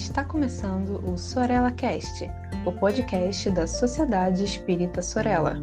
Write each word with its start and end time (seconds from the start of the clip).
Está 0.00 0.24
começando 0.24 0.98
o 1.06 1.16
Sorella 1.16 1.70
Cast, 1.70 2.24
o 2.64 2.72
podcast 2.72 3.50
da 3.50 3.66
Sociedade 3.66 4.42
Espírita 4.42 5.02
Sorella. 5.02 5.56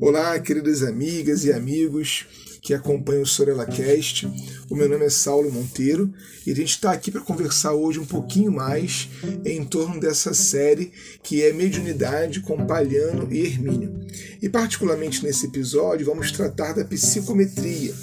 Olá, 0.00 0.40
queridas 0.40 0.82
amigas 0.82 1.44
e 1.44 1.52
amigos 1.52 2.57
que 2.68 2.74
acompanham 2.74 3.22
o 3.22 3.26
Sorella 3.26 3.64
Cast. 3.64 4.30
O 4.68 4.76
meu 4.76 4.90
nome 4.90 5.06
é 5.06 5.08
Saulo 5.08 5.50
Monteiro 5.50 6.12
e 6.46 6.52
a 6.52 6.54
gente 6.54 6.72
está 6.72 6.92
aqui 6.92 7.10
para 7.10 7.22
conversar 7.22 7.72
hoje 7.72 7.98
um 7.98 8.04
pouquinho 8.04 8.52
mais 8.52 9.08
em 9.42 9.64
torno 9.64 9.98
dessa 9.98 10.34
série 10.34 10.92
que 11.22 11.42
é 11.42 11.50
Mediunidade 11.50 12.40
com 12.40 12.66
Palhano 12.66 13.26
e 13.32 13.40
Hermínio. 13.40 14.06
E 14.42 14.50
particularmente 14.50 15.24
nesse 15.24 15.46
episódio 15.46 16.04
vamos 16.04 16.30
tratar 16.30 16.74
da 16.74 16.84
psicometria. 16.84 17.94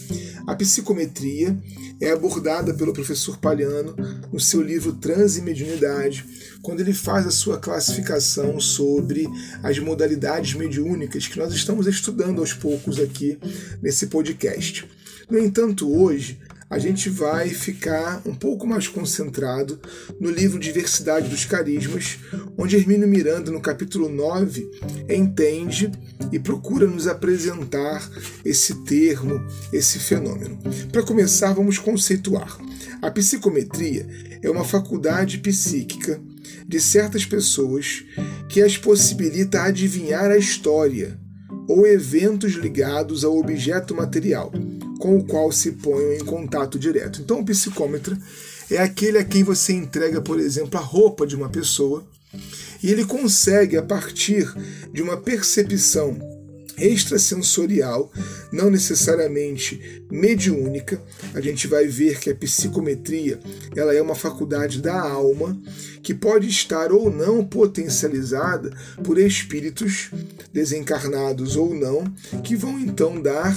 A 0.48 0.56
psicometria 0.56 1.56
é 2.00 2.12
abordada 2.12 2.74
pelo 2.74 2.94
professor 2.94 3.38
Palhano 3.38 3.96
no 4.32 4.40
seu 4.40 4.62
livro 4.62 4.94
Trans 4.94 5.38
e 5.38 5.42
Mediunidade, 5.42 6.26
quando 6.62 6.82
ele 6.82 6.94
faz 6.94 7.26
a 7.26 7.32
sua 7.32 7.58
classificação 7.58 8.60
sobre 8.60 9.28
as 9.64 9.80
modalidades 9.80 10.54
mediúnicas 10.54 11.28
que 11.28 11.40
nós 11.40 11.54
estamos 11.54 11.88
estudando 11.88 12.40
aos 12.40 12.54
poucos 12.54 13.00
aqui 13.00 13.38
nesse 13.82 14.08
podcast. 14.08 14.55
No 15.30 15.40
entanto, 15.40 15.92
hoje 15.92 16.40
a 16.70 16.80
gente 16.80 17.10
vai 17.10 17.50
ficar 17.50 18.22
um 18.26 18.34
pouco 18.34 18.66
mais 18.66 18.88
concentrado 18.88 19.80
no 20.20 20.32
livro 20.32 20.60
Diversidade 20.60 21.30
dos 21.30 21.46
Carismas, 21.46 22.18
onde 22.58 22.76
Hermínio 22.76 23.08
Miranda, 23.08 23.52
no 23.52 23.62
capítulo 23.62 24.10
9, 24.10 24.68
entende 25.08 25.92
e 26.32 26.40
procura 26.40 26.88
nos 26.88 27.08
apresentar 27.08 28.10
esse 28.44 28.84
termo, 28.84 29.46
esse 29.72 30.00
fenômeno. 30.00 30.58
Para 30.92 31.04
começar, 31.04 31.54
vamos 31.54 31.78
conceituar. 31.78 32.58
A 33.02 33.12
psicometria 33.12 34.08
é 34.42 34.50
uma 34.50 34.66
faculdade 34.66 35.38
psíquica 35.38 36.20
de 36.68 36.80
certas 36.80 37.26
pessoas 37.26 38.04
que 38.50 38.62
as 38.62 38.78
possibilita 38.78 39.62
adivinhar 39.62 40.32
a 40.32 40.38
história 40.38 41.20
ou 41.68 41.86
eventos 41.86 42.54
ligados 42.54 43.24
ao 43.24 43.38
objeto 43.38 43.96
material 43.96 44.52
com 45.00 45.18
o 45.18 45.24
qual 45.24 45.52
se 45.52 45.74
põe 45.74 46.16
em 46.16 46.26
contato 46.26 46.80
direto. 46.80 47.22
Então, 47.22 47.40
o 47.40 47.46
psicômetra 47.46 48.18
é 48.72 48.78
aquele 48.78 49.18
a 49.18 49.24
quem 49.24 49.44
você 49.44 49.74
entrega, 49.74 50.22
por 50.22 50.40
exemplo, 50.40 50.80
a 50.80 50.84
roupa 50.84 51.28
de 51.28 51.36
uma 51.36 51.50
pessoa 51.50 52.04
e 52.82 52.92
ele 52.92 53.06
consegue, 53.06 53.78
a 53.78 53.84
partir 53.84 54.52
de 54.92 55.02
uma 55.02 55.18
percepção 55.18 56.18
extrasensorial, 56.78 58.12
não 58.52 58.70
necessariamente 58.70 60.04
mediúnica. 60.12 61.02
A 61.34 61.42
gente 61.42 61.68
vai 61.68 61.88
ver 61.88 62.20
que 62.20 62.30
a 62.30 62.36
psicometria 62.36 63.40
ela 63.76 63.94
é 63.94 64.02
uma 64.02 64.16
faculdade 64.16 64.82
da 64.82 65.00
alma 65.00 65.60
que 66.02 66.14
pode 66.14 66.48
estar 66.48 66.92
ou 66.92 67.12
não 67.12 67.44
potencializada 67.44 68.72
por 69.04 69.18
espíritos 69.18 70.12
desencarnados 70.54 71.56
ou 71.56 71.74
não, 71.74 72.04
que 72.44 72.56
vão 72.56 72.80
então 72.80 73.22
dar 73.22 73.56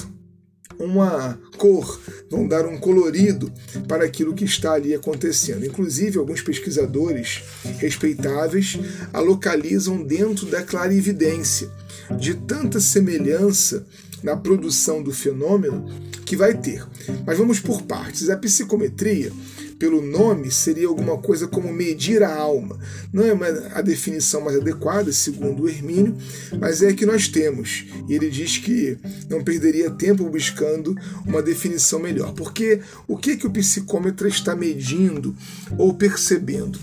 uma 0.78 1.38
cor, 1.56 2.00
vão 2.30 2.46
dar 2.46 2.64
um 2.66 2.78
colorido 2.78 3.52
para 3.88 4.04
aquilo 4.04 4.34
que 4.34 4.44
está 4.44 4.72
ali 4.72 4.94
acontecendo. 4.94 5.66
Inclusive, 5.66 6.18
alguns 6.18 6.40
pesquisadores 6.40 7.42
respeitáveis 7.78 8.78
a 9.12 9.20
localizam 9.20 10.02
dentro 10.02 10.46
da 10.46 10.62
clarividência, 10.62 11.70
de 12.16 12.34
tanta 12.34 12.80
semelhança 12.80 13.86
na 14.22 14.36
produção 14.36 15.02
do 15.02 15.12
fenômeno 15.12 15.86
que 16.24 16.36
vai 16.36 16.56
ter. 16.56 16.86
Mas 17.26 17.38
vamos 17.38 17.60
por 17.60 17.82
partes. 17.82 18.28
A 18.28 18.36
psicometria 18.36 19.32
pelo 19.78 20.02
nome 20.02 20.50
seria 20.50 20.88
alguma 20.88 21.16
coisa 21.18 21.46
como 21.46 21.72
medir 21.72 22.22
a 22.22 22.34
alma. 22.34 22.78
Não 23.12 23.24
é 23.24 23.32
a 23.74 23.80
definição 23.80 24.40
mais 24.40 24.56
adequada, 24.56 25.12
segundo 25.12 25.62
o 25.62 25.68
Hermínio, 25.68 26.16
mas 26.58 26.82
é 26.82 26.88
a 26.88 26.94
que 26.94 27.06
nós 27.06 27.28
temos. 27.28 27.86
E 28.08 28.14
ele 28.14 28.28
diz 28.28 28.58
que 28.58 28.98
não 29.30 29.42
perderia 29.42 29.90
tempo 29.90 30.28
buscando 30.28 30.96
uma 31.24 31.40
definição 31.40 32.00
melhor. 32.00 32.32
Porque 32.34 32.80
o 33.06 33.16
que, 33.16 33.36
que 33.36 33.46
o 33.46 33.50
psicômetro 33.50 34.26
está 34.26 34.56
medindo 34.56 35.34
ou 35.78 35.94
percebendo? 35.94 36.78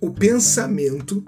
O 0.00 0.10
pensamento 0.10 1.22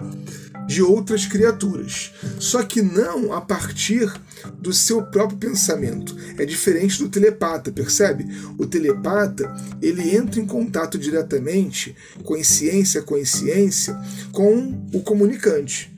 de 0.66 0.82
outras 0.82 1.26
criaturas, 1.26 2.12
só 2.38 2.62
que 2.62 2.82
não 2.82 3.32
a 3.32 3.40
partir 3.40 4.12
do 4.58 4.72
seu 4.72 5.02
próprio 5.02 5.38
pensamento. 5.38 6.16
É 6.38 6.44
diferente 6.44 6.98
do 6.98 7.08
telepata, 7.08 7.70
percebe? 7.70 8.26
O 8.58 8.66
telepata, 8.66 9.54
ele 9.80 10.14
entra 10.14 10.40
em 10.40 10.46
contato 10.46 10.98
diretamente, 10.98 11.94
consciência 12.24 13.00
a 13.00 13.04
consciência, 13.04 13.96
com 14.32 14.86
o 14.92 15.02
comunicante 15.02 15.92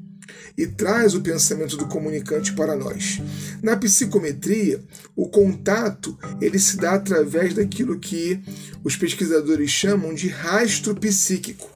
e 0.56 0.66
traz 0.66 1.14
o 1.14 1.20
pensamento 1.20 1.76
do 1.76 1.86
comunicante 1.86 2.52
para 2.52 2.76
nós. 2.76 3.20
Na 3.62 3.76
psicometria, 3.76 4.80
o 5.16 5.28
contato 5.28 6.16
ele 6.40 6.58
se 6.58 6.76
dá 6.76 6.94
através 6.94 7.54
daquilo 7.54 7.98
que 7.98 8.40
os 8.82 8.96
pesquisadores 8.96 9.70
chamam 9.70 10.14
de 10.14 10.28
rastro 10.28 10.94
psíquico. 10.94 11.68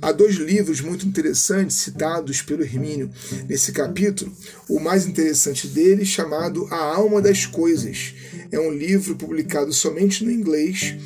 Há 0.00 0.12
dois 0.12 0.36
livros 0.36 0.80
muito 0.80 1.06
interessantes 1.06 1.76
citados 1.76 2.42
pelo 2.42 2.62
Hermínio 2.62 3.10
nesse 3.48 3.72
capítulo. 3.72 4.32
O 4.68 4.78
mais 4.78 5.06
interessante 5.06 5.66
dele, 5.66 6.04
chamado 6.04 6.66
A 6.70 6.76
Alma 6.76 7.20
das 7.20 7.46
Coisas, 7.46 8.14
é 8.50 8.58
um 8.58 8.70
livro 8.70 9.16
publicado 9.16 9.72
somente 9.72 10.24
no 10.24 10.30
inglês, 10.30 10.96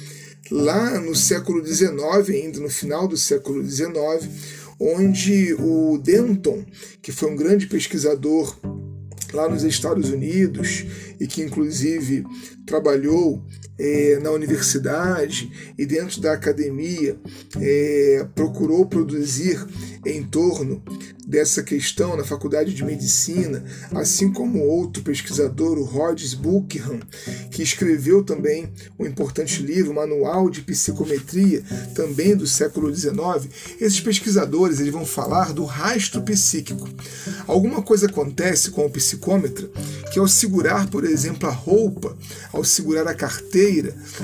lá 0.50 1.00
no 1.00 1.14
século 1.14 1.64
XIX, 1.64 1.94
ainda 2.30 2.60
no 2.60 2.68
final 2.68 3.08
do 3.08 3.16
século 3.16 3.64
XIX, 3.64 4.28
onde 4.78 5.54
o 5.54 5.98
Denton, 5.98 6.64
que 7.00 7.12
foi 7.12 7.30
um 7.30 7.36
grande 7.36 7.66
pesquisador 7.66 8.58
lá 9.32 9.48
nos 9.48 9.64
Estados 9.64 10.10
Unidos 10.10 10.84
e 11.18 11.26
que 11.26 11.42
inclusive 11.42 12.24
trabalhou 12.66 13.42
é, 13.78 14.18
na 14.20 14.30
universidade 14.30 15.74
e 15.78 15.86
dentro 15.86 16.20
da 16.20 16.32
academia 16.32 17.16
é, 17.60 18.26
procurou 18.34 18.86
produzir 18.86 19.64
em 20.04 20.22
torno 20.22 20.82
dessa 21.26 21.62
questão 21.62 22.16
na 22.16 22.24
Faculdade 22.24 22.74
de 22.74 22.84
Medicina, 22.84 23.64
assim 23.94 24.32
como 24.32 24.66
outro 24.66 25.02
pesquisador, 25.02 25.78
o 25.78 25.84
Rhodes 25.84 26.34
Buckingham, 26.34 27.00
que 27.50 27.62
escreveu 27.62 28.24
também 28.24 28.72
um 28.98 29.06
importante 29.06 29.62
livro, 29.62 29.94
Manual 29.94 30.50
de 30.50 30.62
Psicometria, 30.62 31.62
também 31.94 32.36
do 32.36 32.46
século 32.46 32.94
XIX. 32.94 33.48
Esses 33.80 34.00
pesquisadores 34.00 34.80
eles 34.80 34.92
vão 34.92 35.06
falar 35.06 35.52
do 35.52 35.64
rastro 35.64 36.22
psíquico. 36.22 36.88
Alguma 37.46 37.82
coisa 37.82 38.06
acontece 38.06 38.70
com 38.70 38.84
o 38.84 38.90
psicômetra 38.90 39.70
que 40.12 40.18
ao 40.18 40.28
segurar, 40.28 40.88
por 40.90 41.04
exemplo, 41.04 41.48
a 41.48 41.52
roupa, 41.52 42.16
ao 42.52 42.64
segurar 42.64 43.06
a 43.06 43.14
carteira, 43.14 43.61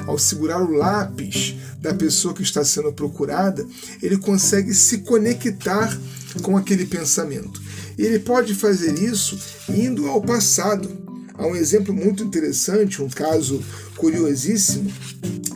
ao 0.07 0.19
segurar 0.19 0.63
o 0.63 0.73
lápis 0.73 1.55
da 1.81 1.95
pessoa 1.95 2.35
que 2.35 2.43
está 2.43 2.65
sendo 2.65 2.93
procurada, 2.93 3.67
ele 4.03 4.17
consegue 4.17 4.75
se 4.75 4.99
conectar 4.99 5.99
com 6.43 6.57
aquele 6.57 6.87
pensamento. 6.87 7.61
E 7.97 8.03
ele 8.03 8.19
pode 8.19 8.55
fazer 8.55 8.99
isso 8.99 9.39
indo 9.69 10.09
ao 10.09 10.23
passado. 10.23 10.89
Há 11.35 11.47
um 11.47 11.55
exemplo 11.55 11.95
muito 11.95 12.25
interessante, 12.25 13.03
um 13.03 13.09
caso 13.09 13.63
curiosíssimo, 13.97 14.93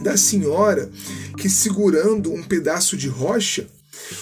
da 0.02 0.16
senhora 0.16 0.90
que, 1.36 1.48
segurando 1.48 2.32
um 2.32 2.42
pedaço 2.42 2.96
de 2.96 3.08
rocha, 3.08 3.66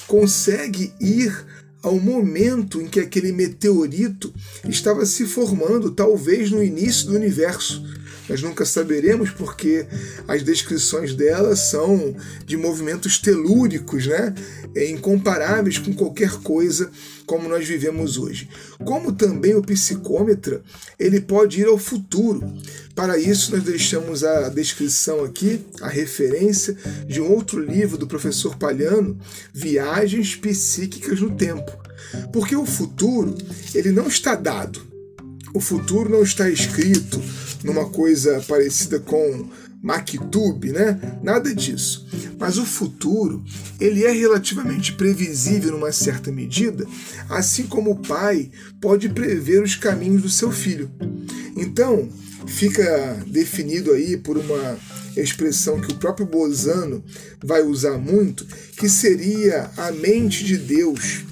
consegue 0.07 0.93
ir 1.01 1.35
ao 1.83 1.99
momento 1.99 2.81
em 2.81 2.87
que 2.87 3.01
aquele 3.01 3.33
meteorito 3.33 4.33
estava 4.69 5.07
se 5.07 5.27
formando, 5.27 5.91
talvez 5.91 6.51
no 6.51 6.63
início 6.63 7.07
do 7.07 7.15
universo. 7.15 7.83
Nós 8.31 8.41
nunca 8.43 8.65
saberemos 8.65 9.31
porque 9.31 9.85
as 10.29 10.45
descrições 10.45 11.17
dela 11.17 11.57
são 11.57 12.15
de 12.47 12.57
movimentos 12.57 13.19
telúricos, 13.19 14.07
né? 14.07 14.33
É, 14.73 14.89
incomparáveis 14.89 15.79
com 15.79 15.93
qualquer 15.93 16.31
coisa 16.35 16.89
como 17.27 17.49
nós 17.49 17.67
vivemos 17.67 18.17
hoje. 18.17 18.49
Como 18.85 19.11
também 19.11 19.57
o 19.57 19.63
psicômetra, 19.63 20.63
ele 20.97 21.21
pode 21.21 21.61
ir 21.61 21.67
ao 21.67 21.77
futuro. 21.77 22.41
Para 22.95 23.19
isso, 23.19 23.51
nós 23.51 23.65
deixamos 23.65 24.23
a 24.23 24.49
descrição 24.49 25.25
aqui, 25.25 25.61
a 25.81 25.89
referência 25.89 26.77
de 27.09 27.21
um 27.21 27.33
outro 27.33 27.59
livro 27.59 27.99
do 27.99 28.07
professor 28.07 28.57
Palhano, 28.57 29.19
Viagens 29.53 30.37
Psíquicas 30.37 31.21
no 31.21 31.35
Tempo. 31.35 31.77
Porque 32.33 32.55
o 32.55 32.65
futuro, 32.65 33.37
ele 33.75 33.91
não 33.91 34.07
está 34.07 34.37
dado. 34.37 34.90
O 35.53 35.61
futuro 35.61 36.09
não 36.09 36.23
está 36.23 36.49
escrito 36.49 37.21
numa 37.65 37.89
coisa 37.89 38.43
parecida 38.47 39.01
com 39.01 39.49
Mactube, 39.83 40.73
né? 40.73 41.19
Nada 41.23 41.55
disso. 41.55 42.07
Mas 42.39 42.59
o 42.59 42.65
futuro, 42.65 43.43
ele 43.81 44.05
é 44.05 44.13
relativamente 44.13 44.93
previsível 44.93 45.73
numa 45.73 45.93
certa 45.93 46.31
medida, 46.31 46.87
assim 47.29 47.67
como 47.67 47.93
o 47.93 47.99
pai 47.99 48.51
pode 48.81 49.09
prever 49.09 49.63
os 49.63 49.75
caminhos 49.75 50.23
do 50.23 50.29
seu 50.29 50.53
filho. 50.53 50.91
Então, 51.57 52.09
fica 52.47 53.23
definido 53.27 53.93
aí 53.93 54.17
por 54.17 54.37
uma 54.39 54.79
expressão 55.17 55.81
que 55.81 55.93
o 55.93 55.97
próprio 55.97 56.27
Bozano 56.27 57.03
vai 57.43 57.63
usar 57.63 57.99
muito, 57.99 58.47
que 58.77 58.89
seria 58.89 59.71
a 59.77 59.91
mente 59.91 60.45
de 60.45 60.57
Deus 60.57 61.25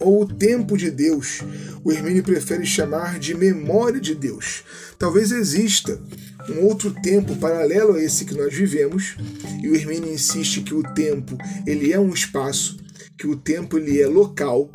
ou 0.00 0.22
o 0.22 0.26
tempo 0.26 0.76
de 0.76 0.90
Deus. 0.90 1.40
O 1.84 1.92
Hermínio 1.92 2.22
prefere 2.22 2.66
chamar 2.66 3.18
de 3.18 3.34
memória 3.34 4.00
de 4.00 4.14
Deus. 4.14 4.62
Talvez 4.98 5.32
exista 5.32 6.00
um 6.48 6.64
outro 6.64 6.90
tempo 7.02 7.36
paralelo 7.36 7.94
a 7.94 8.02
esse 8.02 8.24
que 8.24 8.34
nós 8.34 8.54
vivemos, 8.54 9.16
e 9.62 9.68
o 9.68 9.74
Hermínio 9.74 10.12
insiste 10.12 10.62
que 10.62 10.74
o 10.74 10.82
tempo 10.82 11.36
ele 11.66 11.92
é 11.92 11.98
um 11.98 12.10
espaço, 12.10 12.76
que 13.18 13.26
o 13.26 13.36
tempo 13.36 13.78
ele 13.78 14.00
é 14.00 14.06
local. 14.06 14.70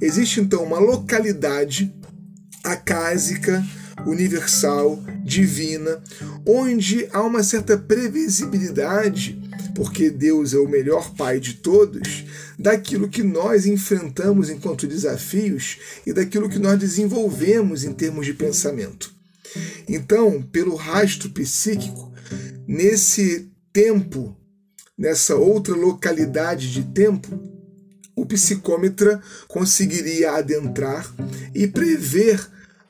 Existe 0.00 0.40
então 0.40 0.62
uma 0.62 0.78
localidade 0.78 1.92
acásica, 2.62 3.64
universal, 4.06 5.02
divina, 5.24 6.00
onde 6.46 7.08
há 7.12 7.22
uma 7.22 7.42
certa 7.42 7.76
previsibilidade, 7.76 9.40
porque 9.76 10.08
Deus 10.08 10.54
é 10.54 10.58
o 10.58 10.66
melhor 10.66 11.14
Pai 11.14 11.38
de 11.38 11.54
todos, 11.54 12.24
daquilo 12.58 13.10
que 13.10 13.22
nós 13.22 13.66
enfrentamos 13.66 14.48
enquanto 14.48 14.86
desafios 14.86 15.76
e 16.06 16.14
daquilo 16.14 16.48
que 16.48 16.58
nós 16.58 16.80
desenvolvemos 16.80 17.84
em 17.84 17.92
termos 17.92 18.24
de 18.24 18.32
pensamento. 18.32 19.14
Então, 19.86 20.40
pelo 20.40 20.74
rastro 20.74 21.28
psíquico, 21.28 22.10
nesse 22.66 23.52
tempo, 23.70 24.34
nessa 24.96 25.36
outra 25.36 25.74
localidade 25.74 26.72
de 26.72 26.82
tempo, 26.82 27.38
o 28.16 28.24
psicômetra 28.24 29.20
conseguiria 29.46 30.32
adentrar 30.32 31.14
e 31.54 31.66
prever 31.66 32.40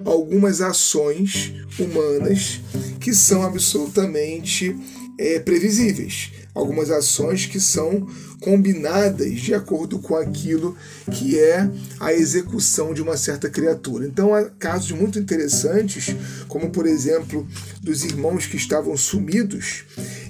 algumas 0.04 0.60
ações 0.60 1.52
humanas 1.80 2.60
que 3.00 3.12
são 3.12 3.42
absolutamente 3.42 4.76
é, 5.18 5.40
previsíveis, 5.40 6.32
algumas 6.54 6.90
ações 6.90 7.46
que 7.46 7.58
são 7.60 8.06
combinadas 8.40 9.40
de 9.40 9.54
acordo 9.54 9.98
com 9.98 10.14
aquilo 10.14 10.76
que 11.10 11.38
é 11.38 11.68
a 11.98 12.12
execução 12.12 12.92
de 12.92 13.02
uma 13.02 13.16
certa 13.16 13.48
criatura. 13.48 14.06
Então 14.06 14.34
há 14.34 14.44
casos 14.44 14.92
muito 14.92 15.18
interessantes, 15.18 16.14
como 16.48 16.70
por 16.70 16.86
exemplo 16.86 17.46
dos 17.82 18.04
irmãos 18.04 18.46
que 18.46 18.56
estavam 18.56 18.96
sumidos 18.96 19.84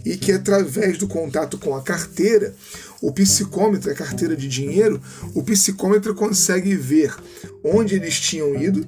e 0.05 0.17
que 0.17 0.33
através 0.33 0.99
do 0.99 1.09
contato 1.09 1.59
com 1.59 1.75
a 1.75 1.83
carteira, 1.83 2.55
o 3.03 3.13
psicômetro, 3.13 3.91
a 3.91 3.95
carteira 3.95 4.37
de 4.37 4.49
dinheiro, 4.49 5.01
o 5.35 5.43
psicômetro 5.43 6.15
consegue 6.15 6.75
ver 6.77 7.15
onde 7.63 7.97
eles 7.97 8.19
tinham 8.19 8.55
ido, 8.55 8.87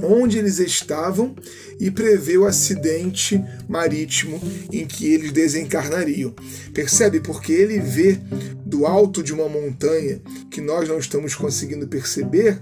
onde 0.00 0.38
eles 0.38 0.58
estavam 0.58 1.34
e 1.78 1.90
prevê 1.90 2.36
o 2.38 2.46
acidente 2.46 3.42
marítimo 3.68 4.40
em 4.72 4.86
que 4.86 5.12
eles 5.12 5.32
desencarnariam. 5.32 6.34
Percebe? 6.72 7.20
Porque 7.20 7.52
ele 7.52 7.80
vê 7.80 8.18
do 8.64 8.86
alto 8.86 9.22
de 9.22 9.32
uma 9.32 9.48
montanha 9.48 10.20
que 10.50 10.60
nós 10.60 10.88
não 10.88 10.98
estamos 10.98 11.34
conseguindo 11.34 11.86
perceber 11.86 12.60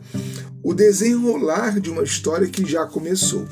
o 0.63 0.75
desenrolar 0.75 1.81
de 1.81 1.91
uma 1.91 2.03
história 2.03 2.47
que 2.49 2.65
já 2.65 2.87
começou. 2.87 3.47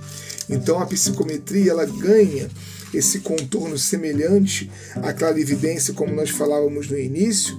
Então 0.49 0.79
a 0.79 0.87
psicometria 0.87 1.71
ela 1.71 1.87
ganha 1.87 2.49
esse 2.93 3.21
contorno 3.21 3.77
semelhante 3.77 4.71
à 4.97 5.13
clarividência, 5.13 5.95
como 5.95 6.15
nós 6.15 6.31
falávamos 6.31 6.89
no 6.89 6.99
início. 6.99 7.59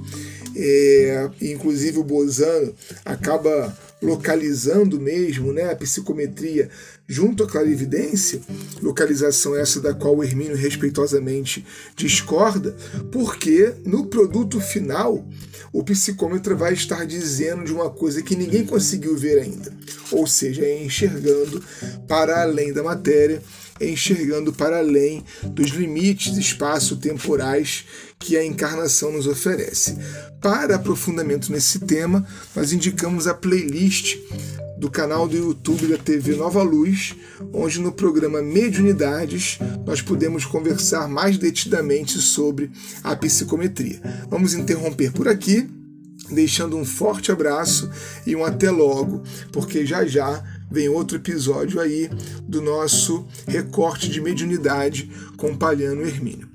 É, 0.56 1.30
inclusive 1.42 2.00
o 2.00 2.04
Bozano 2.04 2.74
acaba 3.04 3.78
localizando 4.02 5.00
mesmo 5.00 5.52
né, 5.52 5.72
a 5.72 5.76
psicometria 5.76 6.70
junto 7.08 7.44
à 7.44 7.48
clarividência, 7.48 8.42
localização 8.82 9.56
essa 9.56 9.80
da 9.80 9.94
qual 9.94 10.16
o 10.16 10.24
Hermínio 10.24 10.56
respeitosamente 10.56 11.66
discorda, 11.96 12.76
porque 13.12 13.74
no 13.86 14.06
produto 14.08 14.60
final 14.60 15.26
o 15.72 15.84
psicômetro 15.84 16.56
vai 16.58 16.74
estar 16.74 17.06
dizendo 17.06 17.64
de 17.64 17.74
uma 17.74 17.90
coisa 17.90 18.22
que 18.22 18.36
ninguém 18.36 18.66
conseguiu 18.66 19.16
ver 19.16 19.40
ainda, 19.40 19.72
ou 20.12 20.26
seja, 20.26 20.64
é 20.64 20.84
enxergando 20.84 21.64
para 22.08 22.42
além 22.42 22.72
da 22.74 22.82
matéria 22.82 23.42
enxergando 23.80 24.54
para 24.54 24.78
além 24.78 25.24
dos 25.44 25.72
limites 25.72 26.38
espaço-temporais 26.38 27.86
que 28.26 28.36
a 28.36 28.44
encarnação 28.44 29.12
nos 29.12 29.28
oferece. 29.28 29.96
Para 30.42 30.78
aprofundamento 30.78 31.52
nesse 31.52 31.78
tema, 31.78 32.26
nós 32.56 32.74
indicamos 32.74 33.28
a 33.28 33.36
playlist 33.36 34.18
do 34.80 34.90
canal 34.90 35.28
do 35.28 35.38
YouTube 35.38 35.86
da 35.86 35.98
TV 35.98 36.36
Nova 36.36 36.64
Luz, 36.64 37.14
onde 37.54 37.80
no 37.80 37.92
programa 37.92 38.42
Mediunidades 38.42 39.60
nós 39.86 40.02
podemos 40.02 40.44
conversar 40.44 41.08
mais 41.08 41.38
detidamente 41.38 42.18
sobre 42.20 42.72
a 43.04 43.16
psicometria. 43.16 44.02
Vamos 44.28 44.56
interromper 44.56 45.12
por 45.12 45.28
aqui, 45.28 45.70
deixando 46.32 46.76
um 46.78 46.84
forte 46.84 47.32
abraço 47.32 47.88
e 48.26 48.36
um 48.36 48.44
até 48.44 48.72
logo, 48.72 49.22
porque 49.52 49.86
já 49.86 50.04
já 50.04 50.44
vem 50.72 50.90
outro 50.90 51.18
episódio 51.18 51.80
aí 51.80 52.10
do 52.42 52.60
nosso 52.60 53.24
recorte 53.48 54.10
de 54.10 54.20
mediunidade 54.20 55.12
com 55.38 55.56
Palhano 55.56 56.02
Hermínio. 56.02 56.55